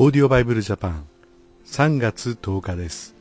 [0.00, 1.04] オーディオバイブルジャパン
[1.66, 3.16] 3月10日です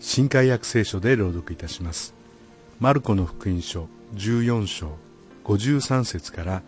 [0.00, 2.12] 新海約聖書で朗読いたします。
[2.80, 3.86] マルコの福音書
[4.16, 4.96] 14章
[5.44, 6.62] 53節から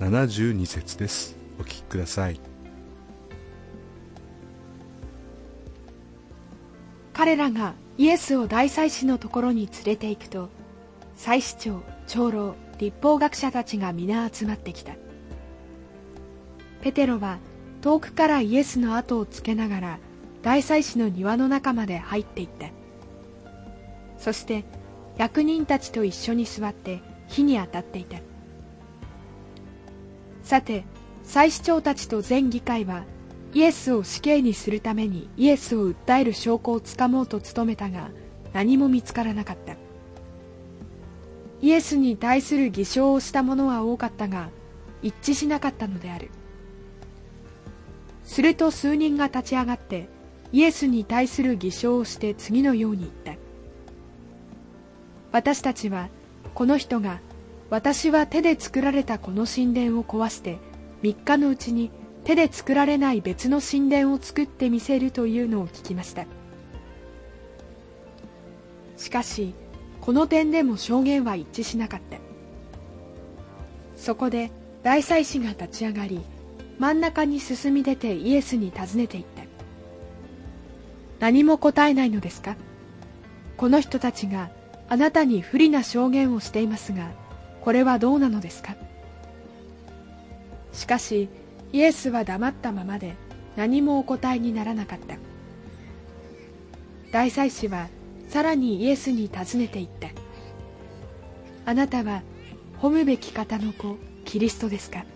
[0.00, 1.36] 72節です。
[1.60, 2.40] お聞きください。
[7.12, 10.48] 彼らがイエスを大祭司のところに連れて行くと
[11.14, 14.94] 祭司長長老立法学者たちが皆集まってきた。
[16.80, 17.36] ペテロは
[17.86, 19.98] 遠くからイエスの後をつけながら
[20.42, 22.66] 大祭司の庭の中まで入っていった
[24.18, 24.64] そして
[25.16, 28.18] 役人たちと一緒に座って火に当たっていた
[30.42, 30.84] さて
[31.22, 33.04] 祭司長たちと全議会は
[33.54, 38.10] イエスを死刑にするためにイエスを訴える証拠をつかもうと努めたが
[38.52, 39.76] 何も見つからなかった。
[41.62, 44.50] イエスに対する偽証をした者は多かったが
[45.02, 46.30] 一致しなかったのである。
[48.26, 50.08] すると数人が立ち上がって
[50.52, 53.40] イエスに対する偽証をして次のように言った。
[55.32, 56.08] 私たちは
[56.54, 57.20] この人が
[57.70, 60.58] 私は手で作られたこの神殿を壊して
[61.02, 61.90] 3日のうちに
[62.24, 66.26] 手で作られない別の神殿を作ってみせるというのを聞きました。
[68.96, 69.54] しかし
[70.00, 72.18] この点でも証言は一致しなかった。
[73.96, 74.50] そこで
[74.82, 76.20] 大祭司が立ち上がり
[76.78, 79.42] 真ん中に進み出てイエスに尋ねていった。
[81.18, 82.56] 何も答えないのですか？
[83.56, 84.50] この人たちが
[84.88, 87.10] あなたに不利な証言をしていますが
[87.62, 88.76] これはどうなのですか？
[90.72, 91.30] しかし
[91.72, 93.14] イエスは黙ったままで
[93.56, 95.16] 何もお答えにならなかった。
[97.10, 97.88] 大祭司は
[98.28, 100.08] さらにイエスに尋ねていった。
[101.64, 102.22] あなたは
[102.78, 103.96] 褒むべき方の子
[104.26, 105.06] キリストですか？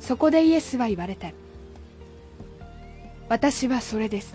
[0.00, 1.30] そこでイエスは言われた。
[3.28, 4.34] 私はそれです。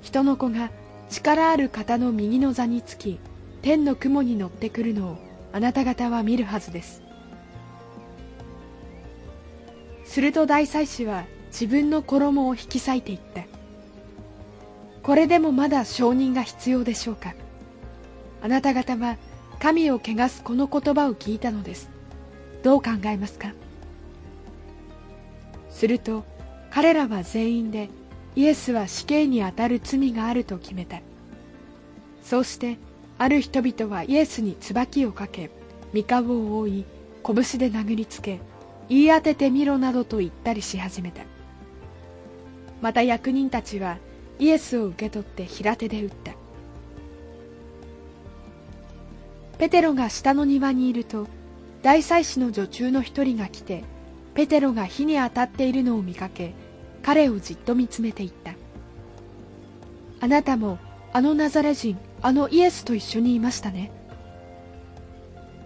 [0.00, 0.70] 人の子が
[1.10, 3.20] 力ある方の右の座につき
[3.60, 5.16] 天の雲に乗ってくるのを
[5.52, 7.02] あなた方は見るはずです。
[10.04, 13.42] すると大祭司は自分の衣を引き裂いていった。
[15.02, 17.34] これでもまだ証人が必要でしょうか。
[18.42, 19.18] あなた方は
[19.60, 21.90] 神を汚すこの言葉を聞いたのです。
[22.62, 23.52] どう考えますか？
[25.82, 26.22] すると
[26.70, 27.88] 彼らは全員で
[28.36, 31.00] イエスは死刑にあたる罪があると決めた。
[32.22, 32.78] そうして
[33.18, 35.50] ある人々はイエスに椿をかけ
[35.92, 36.84] 三顔を覆い
[37.26, 38.38] 拳で殴りつけ
[38.88, 41.22] 言い当ててみろなどと言ったりし始めた。
[42.80, 43.98] また役人たちは
[44.38, 46.32] イエスを受け取って平手で打った。
[49.58, 51.26] ペテロが下の庭にいると
[51.82, 53.82] 大祭司の女中の一人が来て
[54.34, 56.54] ペテロが火に当たっているのを見かけ
[57.02, 58.54] 彼をじっと見つめていった。
[60.20, 60.78] あなたも
[61.12, 63.90] あのナザレ人あのイエスと一緒にいましたね。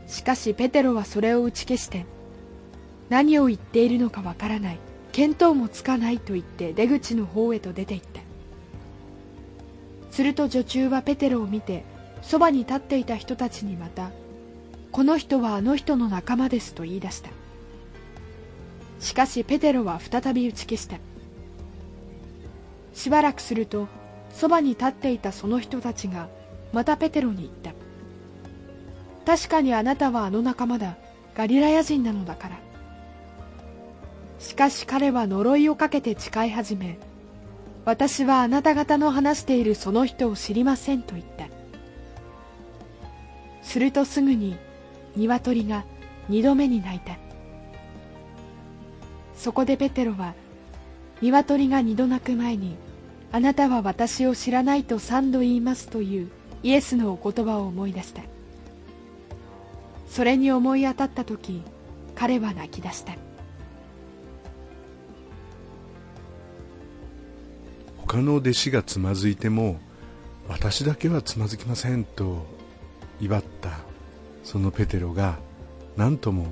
[0.07, 2.07] しかしペテロはそれを打ち消して
[3.09, 4.79] 何を言っているのかわからない。
[5.13, 8.21] 見当もつかないと言って出口の方へと出て行った。
[10.11, 11.85] すると女中はペテロを見て
[12.23, 14.11] そばに立っていた人たちにまた
[14.91, 17.31] この人はあの人の仲間ですと言い出した。
[18.99, 20.99] しかしペテロは再び打ち消した
[22.95, 23.89] しばらくすると
[24.33, 26.29] そばに立っていたその人たちが
[26.73, 27.73] またペテロに言った。
[29.25, 30.97] 確かにあなたはあの仲間だ
[31.35, 32.59] ガリラヤ人なのだから。
[34.39, 36.99] しかし彼は呪いをかけて誓い始め
[37.87, 41.47] 私はあなた方の話しているその人を知りませんと言った。
[43.63, 44.57] するとすぐに
[45.17, 45.85] 鶏が
[46.29, 47.26] 二度目に鳴いた。
[49.47, 50.35] そこでペテロは
[51.21, 52.75] 鶏が二度鳴く前に
[53.31, 56.31] あなたは私を知らないと三度言いますという
[56.65, 58.23] イエスのお言葉を思い出した。
[60.09, 61.63] それに思い当たった時
[62.17, 63.13] 彼は泣き出した。
[67.99, 69.79] 他の弟子がつまずいても
[70.49, 72.45] 私だけはつまずきませんと
[73.21, 73.79] 威張った
[74.43, 75.39] そのペテロが
[75.97, 76.49] 何とも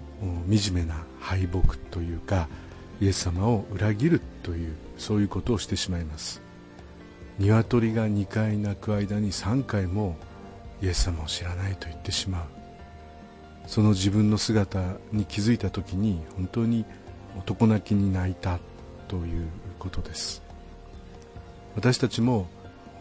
[0.49, 2.47] 惨めな敗北というか
[3.05, 6.41] イエス様を裏切るというそういうことをしてしまいます。
[7.39, 10.17] 鶏が2回鳴く間に3回も
[10.81, 12.45] イエス様を知らないと言ってしまう。
[13.67, 16.87] その自分の姿に気づいた時に本当に
[17.37, 18.59] 男泣きに泣いた
[19.07, 19.49] という
[19.79, 20.43] ことです。
[21.77, 22.47] 私たちも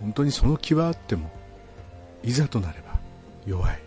[0.02, 1.32] 本当にその気はあっても
[2.24, 3.00] いざとなれば
[3.46, 3.80] 弱い。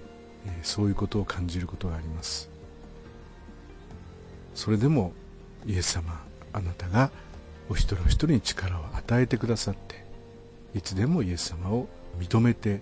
[0.62, 2.48] そういうことを感じることがあります。
[4.54, 5.12] それでも
[5.66, 7.10] イエス様あなたが
[7.68, 10.04] お一人お一人に力を与えてくださって
[10.74, 12.80] いつでもイエス様を認めて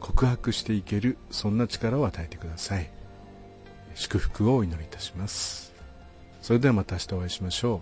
[0.00, 2.90] 告白していけるそんな力を与えてください。
[3.94, 5.72] 祝福をお祈りいたします。
[6.42, 7.80] それではまた明日お会いしましょ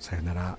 [0.00, 0.02] う。
[0.02, 0.58] さよなら。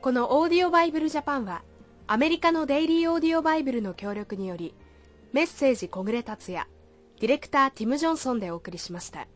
[0.00, 1.62] このオーディオバイブルジャパンは
[2.06, 4.74] アメリカのデイリーオーディオバイブルの協力により
[5.32, 6.66] メッセージ小暮達也
[7.20, 9.26] ディレクターティム・ジョンソンでお送りしました。